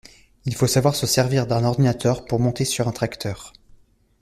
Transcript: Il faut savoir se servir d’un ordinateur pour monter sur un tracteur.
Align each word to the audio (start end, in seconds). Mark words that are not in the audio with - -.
Il 0.45 0.55
faut 0.55 0.65
savoir 0.65 0.95
se 0.95 1.05
servir 1.05 1.45
d’un 1.45 1.63
ordinateur 1.63 2.25
pour 2.25 2.39
monter 2.39 2.65
sur 2.65 2.87
un 2.87 2.91
tracteur. 2.91 3.53